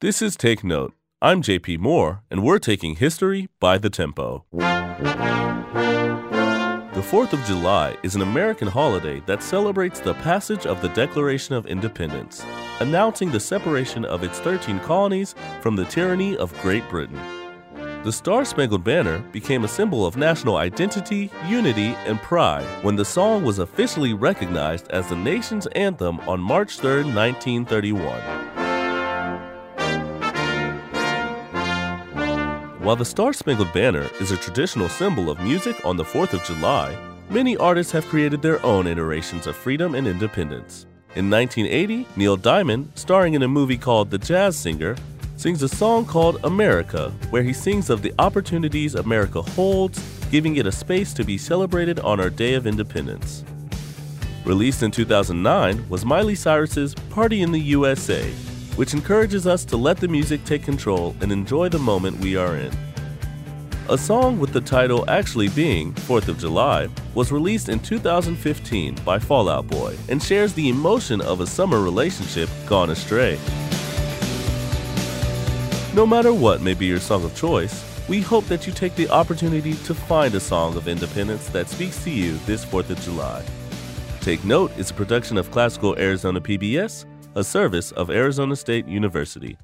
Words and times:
This 0.00 0.22
is 0.22 0.34
Take 0.34 0.64
Note. 0.64 0.94
I'm 1.20 1.42
JP 1.42 1.80
Moore, 1.80 2.22
and 2.30 2.42
we're 2.42 2.58
taking 2.58 2.96
history 2.96 3.50
by 3.60 3.76
the 3.76 3.90
tempo. 3.90 4.46
The 4.50 4.62
4th 7.02 7.34
of 7.34 7.44
July 7.44 7.98
is 8.02 8.14
an 8.14 8.22
American 8.22 8.66
holiday 8.66 9.20
that 9.26 9.42
celebrates 9.42 10.00
the 10.00 10.14
passage 10.14 10.64
of 10.64 10.80
the 10.80 10.88
Declaration 10.88 11.54
of 11.54 11.66
Independence, 11.66 12.42
announcing 12.80 13.30
the 13.30 13.38
separation 13.38 14.06
of 14.06 14.24
its 14.24 14.38
13 14.38 14.80
colonies 14.80 15.34
from 15.60 15.76
the 15.76 15.84
tyranny 15.84 16.34
of 16.34 16.58
Great 16.62 16.88
Britain. 16.88 17.20
The 18.02 18.10
Star 18.10 18.46
Spangled 18.46 18.82
Banner 18.82 19.18
became 19.32 19.64
a 19.64 19.68
symbol 19.68 20.06
of 20.06 20.16
national 20.16 20.56
identity, 20.56 21.30
unity, 21.46 21.88
and 22.06 22.18
pride 22.22 22.64
when 22.82 22.96
the 22.96 23.04
song 23.04 23.44
was 23.44 23.58
officially 23.58 24.14
recognized 24.14 24.88
as 24.88 25.06
the 25.10 25.16
nation's 25.16 25.66
anthem 25.66 26.20
on 26.20 26.40
March 26.40 26.78
3, 26.78 27.04
1931. 27.04 28.39
While 32.90 32.96
the 32.96 33.04
Star 33.04 33.32
Spangled 33.32 33.72
Banner 33.72 34.10
is 34.18 34.32
a 34.32 34.36
traditional 34.36 34.88
symbol 34.88 35.30
of 35.30 35.38
music 35.38 35.76
on 35.86 35.96
the 35.96 36.02
4th 36.02 36.32
of 36.32 36.42
July, 36.42 36.98
many 37.28 37.56
artists 37.56 37.92
have 37.92 38.04
created 38.06 38.42
their 38.42 38.60
own 38.66 38.88
iterations 38.88 39.46
of 39.46 39.54
freedom 39.54 39.94
and 39.94 40.08
independence. 40.08 40.86
In 41.14 41.30
1980, 41.30 42.04
Neil 42.16 42.36
Diamond, 42.36 42.90
starring 42.96 43.34
in 43.34 43.44
a 43.44 43.48
movie 43.48 43.78
called 43.78 44.10
The 44.10 44.18
Jazz 44.18 44.56
Singer, 44.56 44.96
sings 45.36 45.62
a 45.62 45.68
song 45.68 46.04
called 46.04 46.40
America, 46.42 47.10
where 47.30 47.44
he 47.44 47.52
sings 47.52 47.90
of 47.90 48.02
the 48.02 48.12
opportunities 48.18 48.96
America 48.96 49.40
holds, 49.40 50.02
giving 50.32 50.56
it 50.56 50.66
a 50.66 50.72
space 50.72 51.14
to 51.14 51.22
be 51.22 51.38
celebrated 51.38 52.00
on 52.00 52.18
our 52.18 52.28
Day 52.28 52.54
of 52.54 52.66
Independence. 52.66 53.44
Released 54.44 54.82
in 54.82 54.90
2009 54.90 55.88
was 55.88 56.04
Miley 56.04 56.34
Cyrus's 56.34 56.96
Party 57.10 57.42
in 57.42 57.52
the 57.52 57.60
USA, 57.60 58.28
which 58.76 58.94
encourages 58.94 59.46
us 59.46 59.64
to 59.64 59.76
let 59.76 59.98
the 59.98 60.08
music 60.08 60.44
take 60.44 60.62
control 60.62 61.14
and 61.20 61.30
enjoy 61.30 61.68
the 61.68 61.78
moment 61.78 62.18
we 62.20 62.36
are 62.36 62.56
in. 62.56 62.72
A 63.88 63.98
song 63.98 64.38
with 64.38 64.52
the 64.52 64.60
title 64.60 65.04
actually 65.10 65.48
being 65.48 65.92
4th 65.94 66.28
of 66.28 66.38
July 66.38 66.88
was 67.14 67.32
released 67.32 67.68
in 67.68 67.80
2015 67.80 68.94
by 69.04 69.18
Fall 69.18 69.48
Out 69.48 69.66
Boy 69.66 69.96
and 70.08 70.22
shares 70.22 70.52
the 70.52 70.68
emotion 70.68 71.20
of 71.20 71.40
a 71.40 71.46
summer 71.46 71.80
relationship 71.80 72.48
gone 72.66 72.90
astray. 72.90 73.36
No 75.92 76.06
matter 76.06 76.32
what 76.32 76.60
may 76.62 76.72
be 76.72 76.86
your 76.86 77.00
song 77.00 77.24
of 77.24 77.34
choice, 77.34 77.84
we 78.08 78.20
hope 78.20 78.44
that 78.46 78.64
you 78.64 78.72
take 78.72 78.94
the 78.94 79.08
opportunity 79.10 79.74
to 79.74 79.92
find 79.92 80.36
a 80.36 80.40
song 80.40 80.76
of 80.76 80.86
independence 80.86 81.48
that 81.48 81.68
speaks 81.68 82.04
to 82.04 82.10
you 82.10 82.38
this 82.46 82.64
4th 82.64 82.90
of 82.90 83.00
July. 83.00 83.44
Take 84.20 84.44
Note 84.44 84.70
is 84.78 84.90
a 84.90 84.94
production 84.94 85.36
of 85.36 85.50
Classical 85.50 85.98
Arizona 85.98 86.40
PBS, 86.40 87.06
a 87.36 87.44
service 87.44 87.92
of 87.92 88.10
Arizona 88.10 88.56
State 88.56 88.86
University. 88.88 89.56